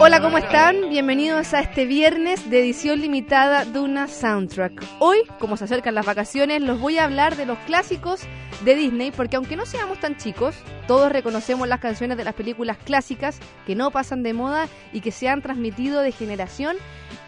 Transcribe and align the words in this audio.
Hola, 0.00 0.20
¿cómo 0.20 0.36
están? 0.38 0.88
Bienvenidos 0.88 1.54
a 1.54 1.60
este 1.60 1.86
viernes 1.86 2.50
de 2.50 2.58
edición 2.58 3.00
limitada 3.00 3.64
de 3.64 3.78
una 3.78 4.08
soundtrack. 4.08 4.82
Hoy, 4.98 5.18
como 5.38 5.56
se 5.56 5.62
acercan 5.62 5.94
las 5.94 6.04
vacaciones, 6.04 6.60
los 6.60 6.80
voy 6.80 6.98
a 6.98 7.04
hablar 7.04 7.36
de 7.36 7.46
los 7.46 7.56
clásicos 7.60 8.22
de 8.64 8.76
Disney, 8.76 9.10
porque 9.10 9.36
aunque 9.36 9.56
no 9.56 9.66
seamos 9.66 9.98
tan 9.98 10.16
chicos, 10.16 10.54
todos 10.86 11.10
reconocemos 11.10 11.66
las 11.66 11.80
canciones 11.80 12.16
de 12.16 12.24
las 12.24 12.34
películas 12.34 12.76
clásicas 12.78 13.40
que 13.66 13.74
no 13.74 13.90
pasan 13.90 14.22
de 14.22 14.34
moda 14.34 14.68
y 14.92 15.00
que 15.00 15.10
se 15.10 15.28
han 15.28 15.42
transmitido 15.42 16.00
de 16.00 16.12
generación 16.12 16.76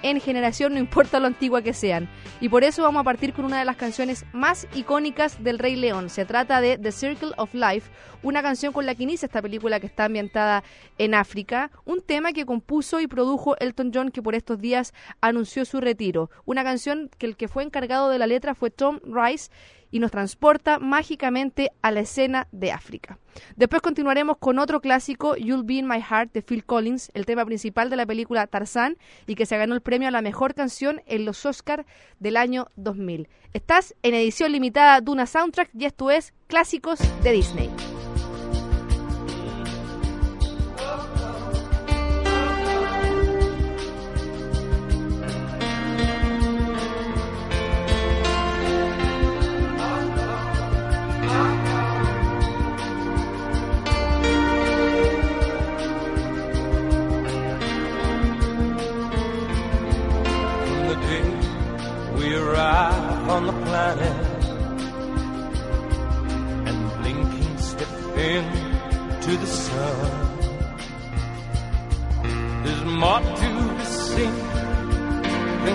en 0.02 0.20
generación, 0.20 0.74
no 0.74 0.80
importa 0.80 1.18
lo 1.18 1.26
antigua 1.26 1.62
que 1.62 1.72
sean. 1.72 2.10
Y 2.40 2.50
por 2.50 2.62
eso 2.62 2.82
vamos 2.82 3.00
a 3.00 3.04
partir 3.04 3.32
con 3.32 3.46
una 3.46 3.58
de 3.58 3.64
las 3.64 3.76
canciones 3.76 4.26
más 4.32 4.68
icónicas 4.74 5.42
del 5.42 5.58
Rey 5.58 5.76
León. 5.76 6.10
Se 6.10 6.26
trata 6.26 6.60
de 6.60 6.76
The 6.76 6.92
Circle 6.92 7.32
of 7.38 7.54
Life, 7.54 7.90
una 8.22 8.42
canción 8.42 8.74
con 8.74 8.84
la 8.84 8.94
que 8.94 9.04
inicia 9.04 9.26
esta 9.26 9.40
película 9.40 9.80
que 9.80 9.86
está 9.86 10.04
ambientada 10.04 10.62
en 10.98 11.14
África, 11.14 11.70
un 11.86 12.02
tema 12.02 12.32
que 12.32 12.44
compuso 12.44 13.00
y 13.00 13.06
produjo 13.06 13.56
Elton 13.58 13.92
John 13.94 14.10
que 14.10 14.22
por 14.22 14.34
estos 14.34 14.60
días 14.60 14.92
anunció 15.22 15.64
su 15.64 15.80
retiro, 15.80 16.30
una 16.44 16.64
canción 16.64 17.10
que 17.16 17.24
el 17.24 17.36
que 17.36 17.48
fue 17.48 17.62
encargado 17.62 18.10
de 18.10 18.18
la 18.18 18.26
letra 18.26 18.54
fue 18.54 18.70
Tom 18.70 19.00
Rice 19.04 19.50
y 19.94 20.00
nos 20.00 20.10
transporta 20.10 20.80
mágicamente 20.80 21.70
a 21.80 21.92
la 21.92 22.00
escena 22.00 22.48
de 22.50 22.72
África. 22.72 23.20
Después 23.54 23.80
continuaremos 23.80 24.38
con 24.38 24.58
otro 24.58 24.80
clásico, 24.80 25.36
You'll 25.36 25.62
Be 25.62 25.74
in 25.74 25.86
My 25.86 26.00
Heart, 26.00 26.32
de 26.32 26.42
Phil 26.42 26.64
Collins, 26.64 27.12
el 27.14 27.26
tema 27.26 27.44
principal 27.44 27.90
de 27.90 27.96
la 27.96 28.04
película 28.04 28.48
Tarzán 28.48 28.96
y 29.28 29.36
que 29.36 29.46
se 29.46 29.56
ganó 29.56 29.76
el 29.76 29.82
premio 29.82 30.08
a 30.08 30.10
la 30.10 30.20
mejor 30.20 30.54
canción 30.54 31.00
en 31.06 31.24
los 31.24 31.46
Oscars 31.46 31.86
del 32.18 32.36
año 32.36 32.66
2000. 32.74 33.28
Estás 33.52 33.94
en 34.02 34.14
edición 34.14 34.50
limitada 34.50 35.00
de 35.00 35.12
una 35.12 35.26
soundtrack 35.26 35.70
y 35.78 35.84
esto 35.84 36.10
es 36.10 36.34
Clásicos 36.48 36.98
de 37.22 37.30
Disney. 37.30 37.70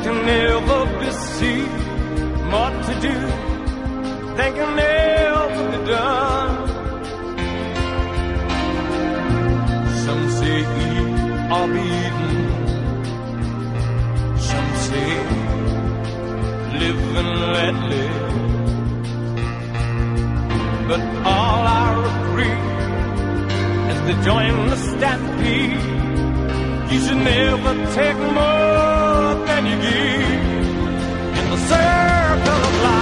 Can 0.03 0.30
ever 0.30 0.81
be 1.00 1.11
seen, 1.11 1.69
more 2.52 2.72
to 2.88 2.94
do 3.08 3.17
than 4.38 4.50
can 4.58 4.80
ever 4.80 5.64
be 5.72 5.80
done. 5.92 6.55
Some 10.03 10.23
say 10.38 10.58
eat 10.86 11.11
or 11.55 11.66
be 11.73 11.83
eaten, 12.03 12.38
some 14.50 14.70
say 14.86 15.11
live 16.80 17.03
and 17.22 17.31
let 17.55 17.75
live. 17.94 18.30
But 20.89 21.02
all 21.33 21.61
I 21.81 21.88
agree 22.14 22.59
is 23.92 24.00
to 24.08 24.14
join 24.27 24.53
the 24.72 24.77
stampede. 24.89 25.86
You 26.92 27.00
should 27.05 27.22
never 27.33 27.73
take 27.94 28.17
more 28.17 28.89
give 29.61 29.77
in 31.38 31.49
the 31.49 31.58
circle 31.58 32.65
of 32.67 32.83
life. 32.83 32.98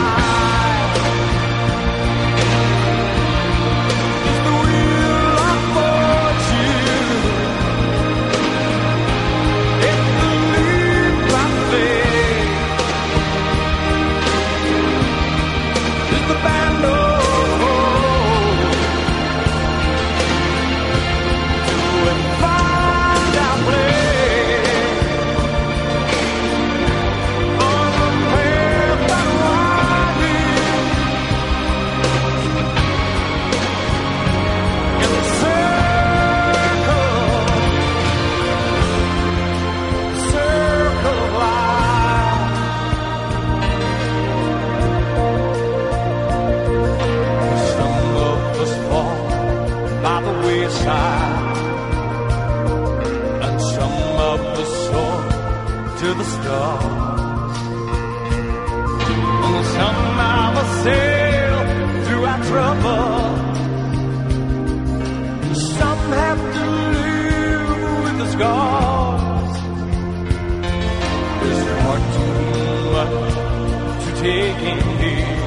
In 74.59 74.79
here 74.99 75.37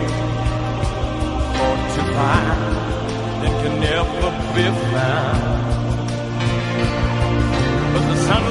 or 1.64 1.76
to 1.94 2.02
find 2.14 2.60
that 3.40 3.54
can 3.62 3.74
never 3.80 4.30
be 4.54 4.66
found. 4.92 5.60
But 7.92 8.04
the 8.10 8.16
sun 8.26 8.42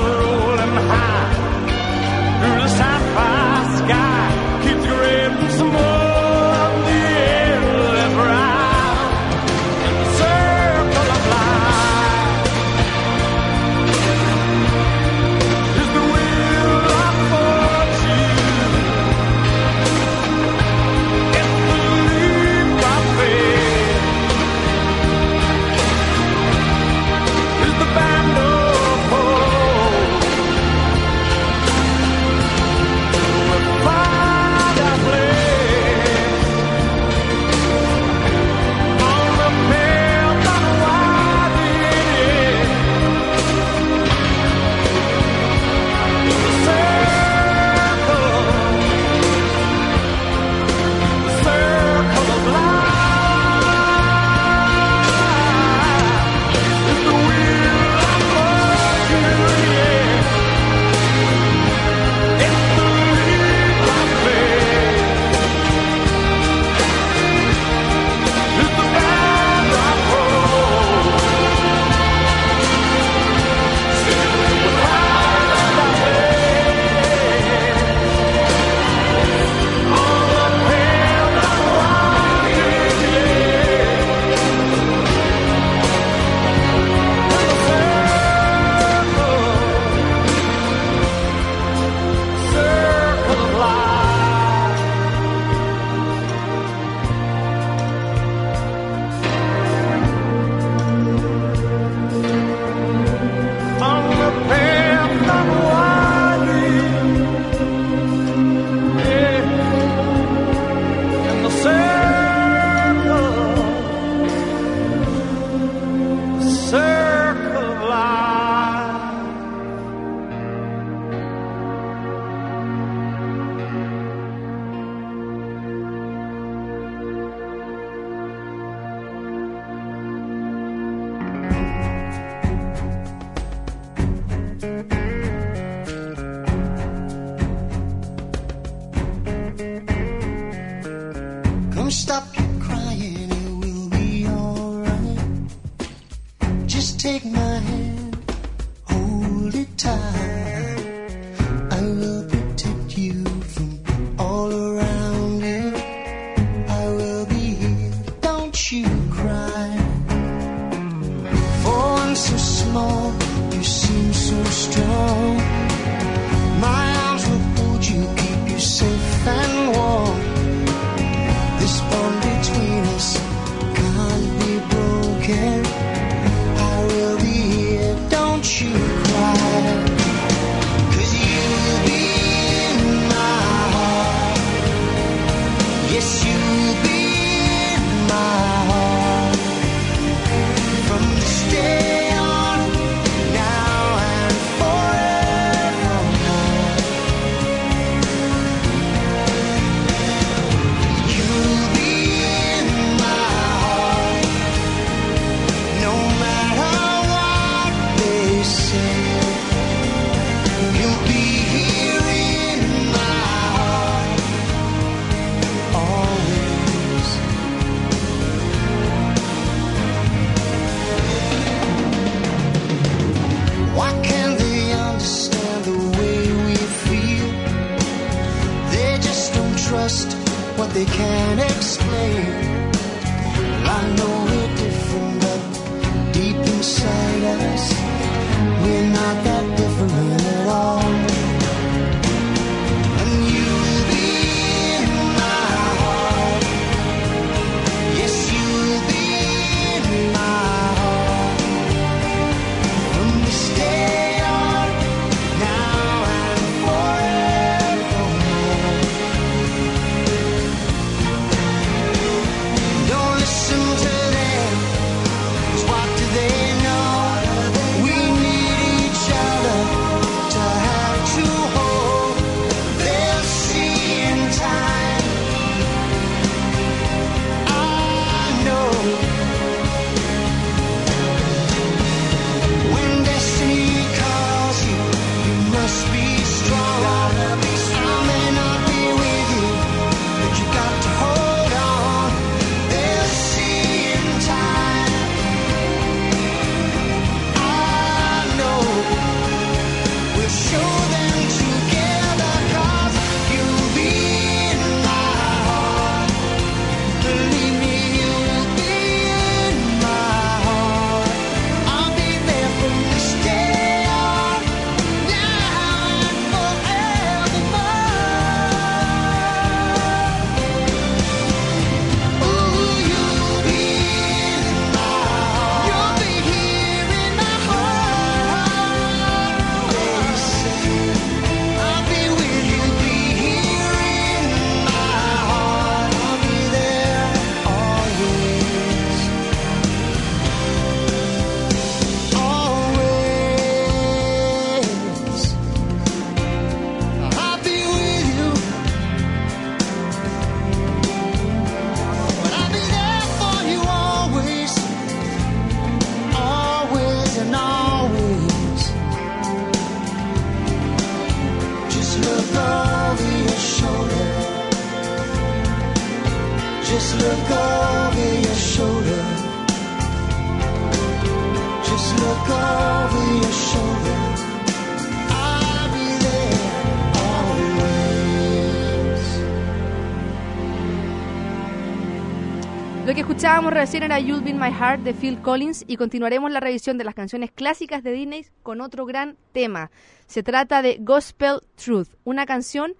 Lo 382.89 382.95
que 382.95 383.01
escuchábamos 383.01 383.53
recién 383.53 383.83
era 383.83 383.99
You'll 383.99 384.23
Be 384.23 384.33
My 384.33 384.51
Heart 384.51 384.81
de 384.81 384.95
Phil 384.95 385.21
Collins 385.21 385.63
y 385.67 385.77
continuaremos 385.77 386.31
la 386.31 386.39
revisión 386.39 386.79
de 386.79 386.85
las 386.85 386.95
canciones 386.95 387.29
clásicas 387.29 387.83
de 387.83 387.91
Disney 387.91 388.25
con 388.41 388.61
otro 388.61 388.87
gran 388.87 389.15
tema. 389.31 389.69
Se 390.07 390.23
trata 390.23 390.63
de 390.63 390.77
Gospel 390.79 391.41
Truth, 391.55 391.89
una 392.03 392.25
canción 392.25 392.73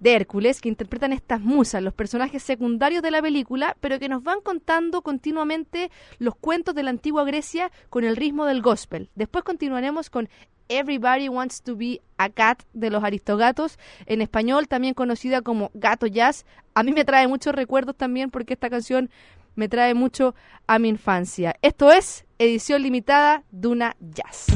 de 0.00 0.14
Hércules 0.14 0.60
que 0.60 0.68
interpretan 0.68 1.12
estas 1.12 1.40
musas, 1.40 1.82
los 1.82 1.94
personajes 1.94 2.42
secundarios 2.42 3.02
de 3.02 3.10
la 3.10 3.22
película, 3.22 3.76
pero 3.80 3.98
que 3.98 4.08
nos 4.08 4.22
van 4.22 4.40
contando 4.40 5.02
continuamente 5.02 5.90
los 6.18 6.34
cuentos 6.34 6.74
de 6.74 6.82
la 6.82 6.90
antigua 6.90 7.24
Grecia 7.24 7.70
con 7.88 8.04
el 8.04 8.16
ritmo 8.16 8.46
del 8.46 8.62
gospel. 8.62 9.10
Después 9.14 9.44
continuaremos 9.44 10.10
con 10.10 10.28
Everybody 10.68 11.28
Wants 11.28 11.62
to 11.62 11.76
Be 11.76 12.00
a 12.16 12.30
Cat 12.30 12.62
de 12.72 12.90
los 12.90 13.04
Aristogatos, 13.04 13.78
en 14.06 14.22
español 14.22 14.68
también 14.68 14.94
conocida 14.94 15.42
como 15.42 15.70
Gato 15.74 16.06
Jazz. 16.06 16.46
A 16.74 16.82
mí 16.82 16.92
me 16.92 17.04
trae 17.04 17.28
muchos 17.28 17.54
recuerdos 17.54 17.96
también 17.96 18.30
porque 18.30 18.54
esta 18.54 18.70
canción 18.70 19.10
me 19.56 19.68
trae 19.68 19.94
mucho 19.94 20.34
a 20.66 20.78
mi 20.78 20.88
infancia. 20.88 21.56
Esto 21.60 21.90
es 21.90 22.24
edición 22.38 22.82
limitada 22.82 23.42
Duna 23.50 23.96
Jazz. 24.00 24.46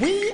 We 0.00 0.32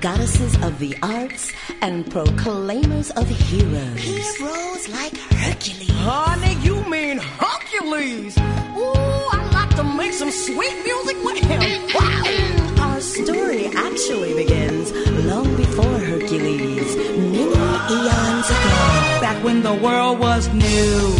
goddesses 0.00 0.54
of 0.62 0.78
the 0.78 0.96
arts 1.02 1.52
and 1.80 2.08
proclaimers 2.10 3.10
of 3.12 3.28
heroes. 3.28 3.98
Heroes 3.98 4.88
like 4.88 5.16
Hercules. 5.16 5.90
Honey, 5.90 6.54
you 6.62 6.82
mean 6.84 7.18
Hercules? 7.18 8.36
Ooh, 8.38 9.32
I'd 9.32 9.50
like 9.52 9.76
to 9.76 9.84
make 9.84 10.12
some 10.12 10.30
sweet 10.30 10.76
music 10.84 11.16
with 11.24 11.38
him. 11.38 11.60
Wow! 11.94 12.92
Our 12.92 13.00
story 13.00 13.66
actually 13.66 14.34
begins 14.34 14.92
long 15.24 15.56
before 15.56 15.98
Hercules, 15.98 16.96
many 16.96 17.42
eons 17.44 18.48
ago. 18.50 19.20
Back 19.20 19.42
when 19.44 19.62
the 19.62 19.74
world 19.74 20.18
was 20.18 20.48
new, 20.48 21.12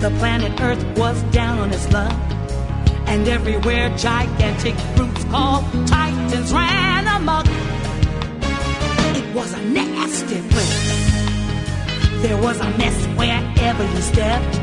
the 0.00 0.14
planet 0.18 0.60
Earth 0.60 0.84
was 0.98 1.22
down 1.24 1.58
on 1.58 1.72
its 1.72 1.90
luck. 1.92 2.12
And 3.06 3.28
everywhere 3.28 3.94
gigantic 3.96 4.74
brutes 4.96 5.24
called 5.24 5.64
titans 5.86 6.52
ran 6.52 6.93
amok. 6.93 6.93
It 6.93 6.93
was 9.34 9.52
a 9.52 9.60
nasty 9.64 10.40
place. 10.48 12.22
There 12.22 12.40
was 12.40 12.60
a 12.60 12.70
mess 12.78 13.06
wherever 13.18 13.84
you 13.84 14.00
stepped. 14.00 14.56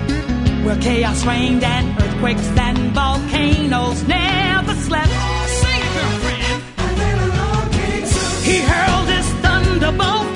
Where 0.66 0.78
chaos 0.78 1.26
reigned 1.26 1.64
and 1.64 2.02
earthquakes 2.02 2.48
and 2.58 2.78
volcanoes 2.94 4.04
never 4.08 4.74
slept. 4.76 5.12
Sing 5.60 5.82
it, 5.88 5.94
girlfriend. 5.96 6.64
He 8.46 8.60
hurled 8.62 9.10
his 9.10 9.28
thunderbolt. 9.44 10.31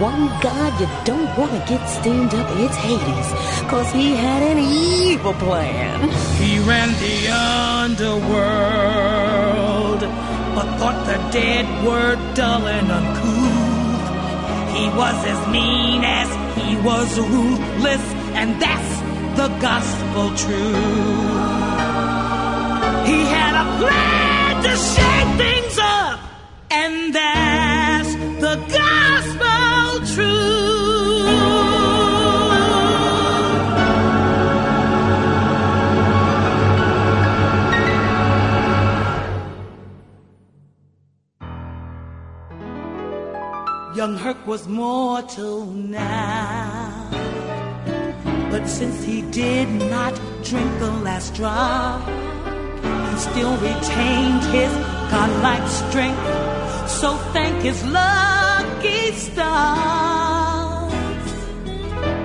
One 0.00 0.28
god 0.40 0.80
you 0.80 0.88
don't 1.04 1.28
want 1.36 1.52
to 1.52 1.58
get 1.68 1.86
stand 1.86 2.32
up, 2.34 2.48
it's 2.56 2.74
Hades. 2.76 3.32
Cause 3.68 3.92
he 3.92 4.16
had 4.16 4.42
an 4.42 4.58
evil 4.58 5.34
plan. 5.34 6.08
He 6.40 6.58
ran 6.60 6.88
the 7.04 7.28
underworld, 7.28 8.00
but 10.56 10.78
thought 10.78 11.04
the 11.04 11.18
dead 11.30 11.66
were 11.84 12.16
dull 12.34 12.66
and 12.66 12.90
uncouth. 12.90 14.08
He 14.74 14.88
was 14.96 15.24
as 15.32 15.46
mean 15.48 16.02
as 16.02 16.28
he 16.56 16.76
was 16.80 17.18
ruthless, 17.18 18.04
and 18.40 18.58
that's 18.62 19.00
the 19.36 19.48
gospel 19.60 20.26
truth. 20.42 21.40
He 23.10 23.18
had 23.36 23.54
a 23.64 23.66
plan 23.78 24.62
to 24.64 24.72
shake 24.94 25.30
things 25.44 25.76
up, 25.78 26.20
and 26.70 27.14
that's 27.14 27.39
Herc 44.22 44.46
was 44.46 44.68
mortal 44.68 45.64
now. 45.64 47.08
But 48.50 48.66
since 48.66 49.02
he 49.02 49.22
did 49.22 49.66
not 49.66 50.14
drink 50.44 50.70
the 50.78 50.90
last 50.90 51.32
drop, 51.32 52.06
he 53.08 53.16
still 53.18 53.56
retained 53.56 54.42
his 54.52 54.72
godlike 55.10 55.66
strength. 55.68 56.90
So 57.00 57.16
thank 57.32 57.62
his 57.62 57.82
lucky 57.86 59.12
stars. 59.12 60.92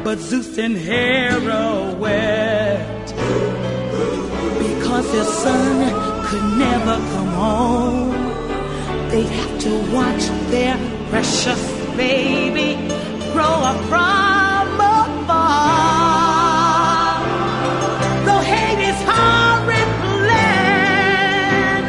But 0.03 0.19
Zeus 0.19 0.57
and 0.57 0.75
Hera 0.75 1.95
wept 1.97 3.15
because 4.59 5.09
their 5.13 5.23
son 5.23 6.25
could 6.25 6.57
never 6.57 6.95
come 7.13 7.33
home. 7.45 8.11
They'd 9.11 9.29
have 9.39 9.59
to 9.61 9.71
watch 9.93 10.25
their 10.51 10.75
precious 11.09 11.74
baby 11.97 12.75
grow 13.31 13.55
up 13.69 13.77
from 13.91 14.79
afar. 14.79 15.95
Though 18.25 18.43
Hades' 18.51 19.01
horrid 19.09 19.89
plan 20.03 21.83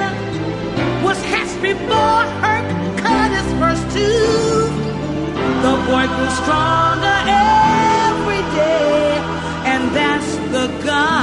was 1.03 1.19
hatched 1.25 1.61
before 1.63 2.23
Herc 2.43 2.67
cut 3.03 3.31
his 3.39 3.49
first 3.61 3.85
tooth, 3.95 4.75
the 5.65 5.75
boy 5.89 6.05
grew 6.15 6.31
stronger 6.43 7.19
every 7.27 8.43
day, 8.55 9.19
and 9.73 9.83
that's 9.95 10.31
the 10.55 10.67
gospel 10.85 11.16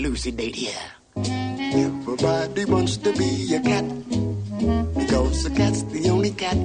elucidate 0.00 0.56
here. 0.56 0.86
Everybody 1.16 2.64
wants 2.64 2.96
to 2.96 3.12
be 3.12 3.54
a 3.54 3.60
cat 3.60 3.84
because 4.96 5.44
the 5.44 5.52
cat's 5.54 5.82
the 5.84 6.08
only 6.08 6.30
cat 6.30 6.56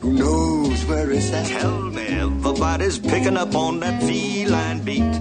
who 0.00 0.12
knows 0.12 0.84
where 0.84 1.10
it's 1.10 1.32
at. 1.32 1.46
Tell 1.46 1.80
me, 1.80 2.06
everybody's 2.06 2.98
picking 2.98 3.38
up 3.38 3.54
on 3.54 3.80
that 3.80 4.02
feline 4.02 4.80
beat. 4.84 5.12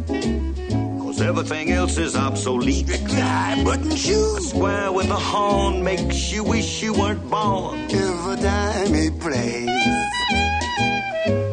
Cause 1.01 1.21
everything 1.21 1.71
else 1.71 1.97
is 1.97 2.17
obsolete. 2.17 2.87
Tie 3.07 3.63
button 3.63 3.95
shoes 3.95 4.49
Square 4.49 4.91
with 4.91 5.09
a 5.09 5.21
horn 5.31 5.83
makes 5.83 6.31
you 6.33 6.43
wish 6.43 6.83
you 6.83 6.93
weren't 6.93 7.29
born. 7.29 7.79
every 7.89 8.37
time 8.43 8.93
he 8.93 9.09
plays. 9.09 9.85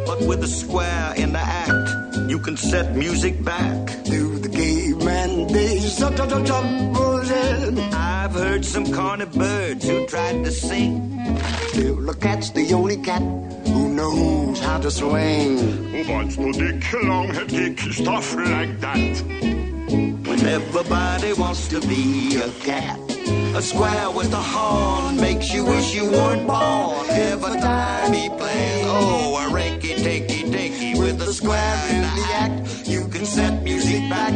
But 0.08 0.26
with 0.26 0.42
a 0.42 0.48
square 0.48 1.14
in 1.16 1.32
the 1.32 1.44
act, 1.64 2.16
you 2.28 2.40
can 2.40 2.56
set 2.56 2.96
music 2.96 3.44
back. 3.44 4.04
To 4.04 4.23
the 5.48 5.52
caveman 5.52 5.52
days, 5.52 5.96
so 5.96 6.14
so 6.16 6.28
so 6.28 6.44
so 6.44 7.96
I've 7.96 8.32
heard 8.32 8.64
some 8.64 8.92
corny 8.92 9.26
birds 9.26 9.88
who 9.88 10.06
tried 10.06 10.44
to 10.44 10.50
sing. 10.50 11.20
Still, 11.68 12.08
a 12.08 12.14
cat's 12.14 12.50
the 12.50 12.72
only 12.72 12.96
cat 12.96 13.22
who 13.66 13.88
knows 13.88 14.60
how 14.60 14.78
to 14.78 14.90
swing. 14.90 16.08
Wants 16.08 16.36
Monster 16.36 16.72
dick, 16.72 16.82
longhead 16.82 17.48
kick, 17.48 17.92
stuff 17.92 18.34
like 18.34 18.80
that. 18.80 19.20
When 20.26 20.46
everybody 20.46 21.32
wants 21.34 21.68
to 21.68 21.80
be 21.80 22.36
a 22.36 22.50
cat. 22.64 22.98
A 23.54 23.62
square 23.62 24.10
with 24.10 24.32
a 24.32 24.42
horn 24.42 25.16
makes 25.16 25.52
you 25.54 25.64
wish 25.64 25.94
you 25.94 26.10
weren't 26.10 26.46
born. 26.46 27.06
Every 27.08 27.60
time 27.60 28.12
he 28.12 28.28
plays, 28.28 28.84
oh, 28.86 29.46
a 29.46 29.50
rinky 29.52 29.96
tinky 29.96 30.50
dinky 30.50 30.98
with 30.98 31.22
a 31.22 31.32
square 31.32 31.76
in 31.90 32.02
the 32.02 32.26
act. 32.34 32.86
You 32.86 33.06
can 33.08 33.24
set 33.24 33.62
music 33.62 34.10
back 34.10 34.32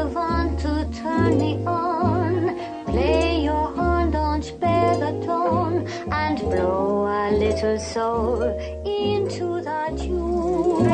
To 0.00 0.88
turn 0.92 1.38
me 1.38 1.62
on, 1.66 2.56
play 2.86 3.44
your 3.44 3.70
horn, 3.74 4.10
don't 4.10 4.42
spare 4.42 4.96
the 4.96 5.12
tone, 5.26 5.86
and 6.10 6.38
blow 6.38 7.06
a 7.06 7.30
little 7.32 7.78
soul 7.78 8.42
into 8.84 9.60
the 9.62 9.96
tune. 9.98 10.88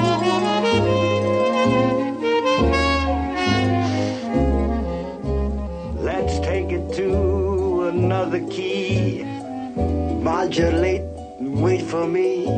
Let's 6.04 6.38
take 6.40 6.70
it 6.72 6.92
to 6.94 7.88
another 7.88 8.40
key. 8.48 9.22
Modulate, 10.20 11.02
wait 11.40 11.82
for 11.82 12.06
me. 12.08 12.48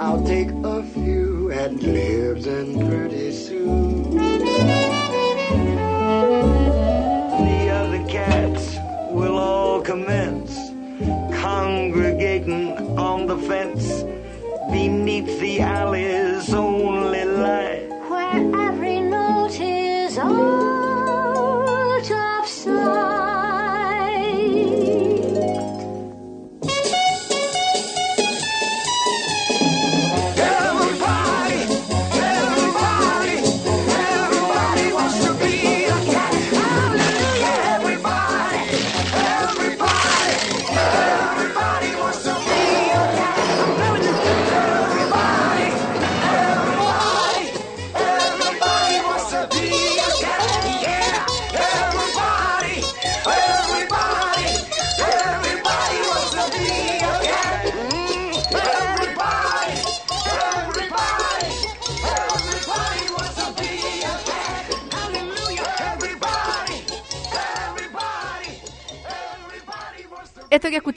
I'll 0.00 0.24
take 0.24 0.50
a 0.64 0.82
few 0.82 1.52
ad 1.52 1.82
libs 1.82 2.46
and 2.46 2.80
pretty 2.88 3.32
soon. 3.32 4.07
Commence 9.88 10.54
congregating 11.40 12.76
on 12.98 13.26
the 13.26 13.38
fence 13.38 14.02
beneath 14.70 15.40
the 15.40 15.60
alley's 15.60 16.52
only 16.52 17.24
light. 17.24 17.77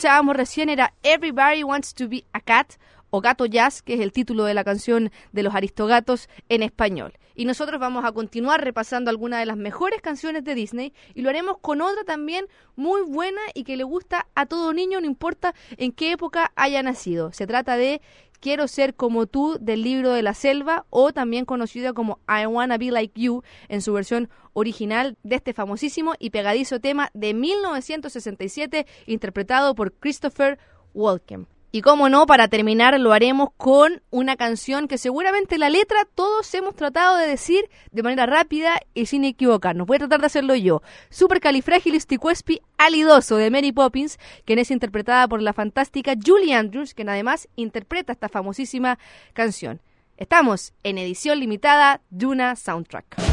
Escuchábamos 0.01 0.35
recién 0.35 0.69
era 0.69 0.93
Everybody 1.03 1.61
Wants 1.63 1.93
to 1.93 2.09
Be 2.09 2.23
a 2.33 2.39
Cat 2.39 2.73
o 3.11 3.21
Gato 3.21 3.45
Jazz, 3.45 3.83
que 3.83 3.93
es 3.93 3.99
el 3.99 4.11
título 4.11 4.45
de 4.45 4.55
la 4.55 4.63
canción 4.63 5.11
de 5.31 5.43
los 5.43 5.53
Aristogatos 5.53 6.27
en 6.49 6.63
español. 6.63 7.13
Y 7.35 7.45
nosotros 7.45 7.79
vamos 7.79 8.03
a 8.03 8.11
continuar 8.11 8.63
repasando 8.63 9.09
algunas 9.09 9.39
de 9.39 9.45
las 9.45 9.57
mejores 9.57 10.01
canciones 10.01 10.43
de 10.43 10.55
Disney 10.55 10.93
y 11.13 11.21
lo 11.21 11.29
haremos 11.29 11.57
con 11.59 11.81
otra 11.81 12.03
también 12.03 12.45
muy 12.75 13.01
buena 13.03 13.41
y 13.53 13.63
que 13.63 13.77
le 13.77 13.83
gusta 13.83 14.27
a 14.35 14.47
todo 14.47 14.73
niño, 14.73 14.99
no 14.99 15.05
importa 15.05 15.53
en 15.77 15.91
qué 15.91 16.11
época 16.11 16.51
haya 16.55 16.81
nacido. 16.83 17.31
Se 17.31 17.47
trata 17.47 17.77
de 17.77 18.01
Quiero 18.41 18.67
ser 18.67 18.95
como 18.95 19.27
tú 19.27 19.57
del 19.61 19.83
libro 19.83 20.13
de 20.13 20.23
la 20.23 20.33
selva 20.33 20.87
o 20.89 21.13
también 21.13 21.45
conocida 21.45 21.93
como 21.93 22.19
I 22.27 22.47
Wanna 22.47 22.79
Be 22.79 22.89
Like 22.89 23.21
You 23.21 23.43
en 23.69 23.83
su 23.83 23.93
versión 23.93 24.29
original 24.53 25.15
de 25.21 25.35
este 25.35 25.53
famosísimo 25.53 26.15
y 26.17 26.31
pegadizo 26.31 26.79
tema 26.79 27.11
de 27.13 27.35
1967 27.35 28.87
interpretado 29.05 29.75
por 29.75 29.93
Christopher 29.93 30.57
Walken. 30.95 31.45
Y 31.73 31.81
como 31.81 32.09
no, 32.09 32.25
para 32.25 32.49
terminar 32.49 32.99
lo 32.99 33.13
haremos 33.13 33.49
con 33.55 34.01
una 34.09 34.35
canción 34.35 34.89
que 34.89 34.97
seguramente 34.97 35.57
la 35.57 35.69
letra 35.69 36.05
todos 36.15 36.53
hemos 36.53 36.75
tratado 36.75 37.15
de 37.15 37.27
decir 37.27 37.69
de 37.91 38.03
manera 38.03 38.25
rápida 38.25 38.77
y 38.93 39.05
sin 39.05 39.23
equivocarnos. 39.23 39.87
Voy 39.87 39.95
a 39.95 39.99
tratar 39.99 40.19
de 40.19 40.25
hacerlo 40.25 40.53
yo. 40.55 40.81
Supercalifragilisticexpi 41.09 42.61
alidoso 42.77 43.37
de 43.37 43.51
Mary 43.51 43.71
Poppins, 43.71 44.19
quien 44.43 44.59
es 44.59 44.69
interpretada 44.69 45.29
por 45.29 45.41
la 45.41 45.53
fantástica 45.53 46.15
Julie 46.21 46.53
Andrews, 46.53 46.93
quien 46.93 47.07
además 47.07 47.47
interpreta 47.55 48.11
esta 48.11 48.27
famosísima 48.27 48.99
canción. 49.31 49.81
Estamos 50.17 50.73
en 50.83 50.97
edición 50.97 51.39
limitada 51.39 52.01
Duna 52.09 52.57
Soundtrack. 52.57 53.30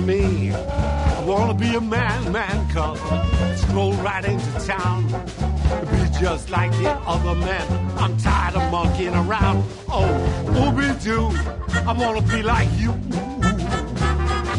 Me. 0.00 0.52
I 0.52 1.24
wanna 1.24 1.54
be 1.54 1.74
a 1.74 1.80
man, 1.80 2.32
man 2.32 2.68
cub, 2.70 2.98
stroll 3.56 3.92
right 3.94 4.24
into 4.24 4.52
town, 4.66 5.06
be 5.90 6.18
just 6.20 6.50
like 6.50 6.70
the 6.72 6.90
other 7.06 7.34
men. 7.34 7.66
I'm 7.96 8.16
tired 8.16 8.56
of 8.56 8.70
monkeying 8.70 9.14
around. 9.14 9.64
Oh, 9.88 10.08
ooby 10.60 10.88
doo, 11.02 11.30
I 11.88 11.92
wanna 11.92 12.22
be 12.22 12.42
like 12.42 12.68
you. 12.78 12.92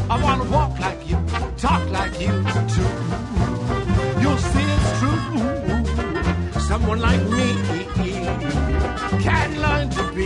I 0.10 0.22
wanna 0.22 0.50
walk 0.50 0.80
like 0.80 1.08
you, 1.10 1.18
talk 1.58 1.84
like 1.92 2.14
you 2.20 2.34
too. 2.76 2.92
You'll 4.22 4.38
see 4.38 4.68
it's 4.76 5.00
true 5.00 5.16
someone 6.68 7.00
like 7.00 7.22
me 7.30 7.54
can 9.22 9.62
learn 9.62 9.90
to 9.90 10.04
be 10.14 10.26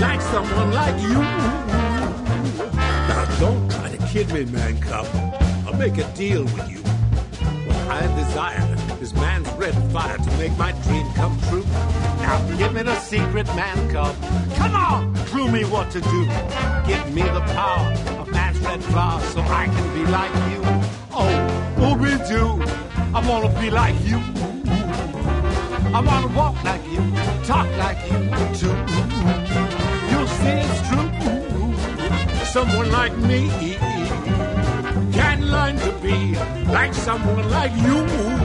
like 0.00 0.20
someone 0.20 0.72
like 0.72 1.00
you. 1.02 1.71
Kid 4.22 4.34
me, 4.34 4.44
man 4.52 4.78
cub. 4.78 5.04
I'll 5.66 5.76
make 5.76 5.98
a 5.98 6.04
deal 6.14 6.44
with 6.44 6.70
you. 6.70 6.78
What 6.78 7.76
I 7.88 8.02
desire 8.14 8.76
is 9.00 9.12
man's 9.14 9.48
red 9.54 9.74
fire 9.92 10.16
to 10.16 10.30
make 10.38 10.56
my 10.56 10.70
dream 10.84 11.12
come 11.14 11.36
true. 11.48 11.64
Now 12.22 12.38
give 12.56 12.72
me 12.72 12.82
the 12.84 12.94
secret, 13.00 13.48
man 13.56 13.90
cub. 13.90 14.14
Come 14.54 14.76
on, 14.76 15.14
clue 15.26 15.50
me 15.50 15.64
what 15.64 15.90
to 15.90 16.00
do. 16.00 16.20
Give 16.86 17.04
me 17.12 17.22
the 17.22 17.42
power 17.56 17.92
of 18.20 18.30
man's 18.30 18.60
red 18.60 18.84
flower 18.84 19.20
so 19.22 19.40
I 19.40 19.66
can 19.66 19.92
be 19.92 20.08
like 20.08 20.34
you. 20.52 20.62
Oh, 21.10 21.74
Ooby 21.78 22.16
Doo, 22.28 22.62
I 23.16 23.28
wanna 23.28 23.48
be 23.60 23.70
like 23.70 23.96
you. 24.04 24.18
I 25.92 26.00
wanna 26.00 26.28
walk 26.28 26.62
like 26.62 26.84
you, 26.92 27.02
talk 27.42 27.66
like 27.76 27.98
you 28.04 28.20
too. 28.54 28.76
You'll 30.10 30.28
see 30.28 30.58
it's 30.62 30.88
true. 30.88 31.08
Someone 32.44 32.92
like 32.92 33.16
me 33.16 33.48
someone 37.04 37.50
like 37.50 37.72
you. 37.72 38.41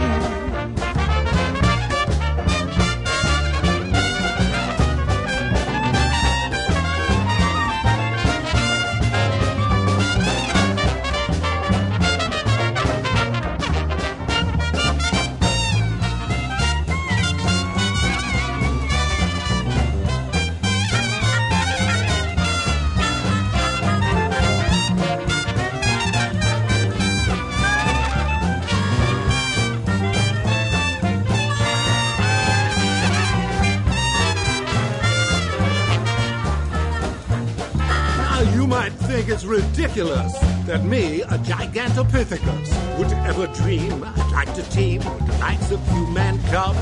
Ridiculous 39.98 40.38
that 40.68 40.84
me, 40.84 41.22
a 41.22 41.38
Gigantopithecus, 41.40 42.98
would 42.98 43.12
ever 43.26 43.48
dream 43.48 44.04
I'd 44.04 44.32
like 44.32 44.54
to 44.56 44.64
team 44.70 44.98
with 44.98 45.28
the 45.28 45.38
likes 45.40 45.72
of 45.72 45.80
you 45.92 46.08
man 46.12 46.38
cub. 46.52 46.76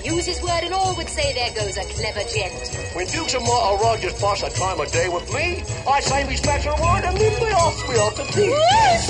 He'd 0.03 0.11
use 0.11 0.25
his 0.25 0.41
word 0.41 0.63
and 0.63 0.73
all 0.73 0.95
would 0.95 1.09
say, 1.09 1.33
there 1.33 1.51
goes 1.53 1.75
a 1.77 1.83
clever 1.93 2.23
gent. 2.29 2.53
When 2.93 3.07
Dukes 3.07 3.33
and 3.33 3.43
maharajas 3.43 4.13
pass 4.21 4.43
a 4.43 4.49
time 4.49 4.79
of 4.79 4.91
day 4.91 5.09
with 5.09 5.27
me, 5.33 5.63
I 5.87 5.99
say 6.01 6.23
me 6.27 6.35
special 6.35 6.73
word 6.73 7.03
and 7.05 7.17
then 7.17 7.41
we 7.41 7.47
ask 7.47 7.87
me 7.89 7.95
off 7.97 8.15
to 8.15 8.23
tea. 8.31 8.53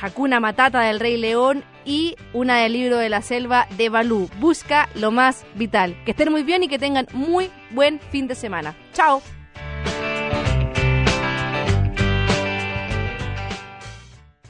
Hakuna 0.00 0.40
Matata 0.40 0.80
del 0.80 1.00
Rey 1.00 1.16
León 1.16 1.64
y 1.84 2.16
una 2.32 2.58
del 2.58 2.72
libro 2.72 2.98
de 2.98 3.08
la 3.08 3.22
selva 3.22 3.66
de 3.76 3.88
Balú. 3.88 4.28
Busca 4.40 4.88
lo 4.94 5.10
más 5.10 5.44
vital. 5.54 5.96
Que 6.04 6.10
estén 6.12 6.30
muy 6.30 6.42
bien 6.42 6.62
y 6.62 6.68
que 6.68 6.78
tengan 6.78 7.06
muy 7.12 7.50
buen 7.70 8.00
fin 8.10 8.26
de 8.26 8.34
semana. 8.34 8.74
Chao. 8.92 9.22